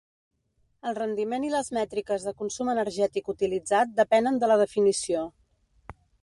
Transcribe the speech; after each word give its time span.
El 0.91 0.95
rendiment 0.99 1.43
i 1.47 1.51
les 1.55 1.69
mètriques 1.77 2.25
de 2.29 2.33
consum 2.39 2.71
energètic 2.73 3.29
utilitzat 3.35 3.93
depenen 4.01 4.41
de 4.45 4.51
la 4.53 4.59
definició. 4.63 5.29